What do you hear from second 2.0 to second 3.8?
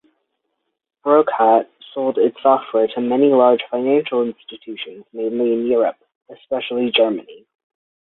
its software to many large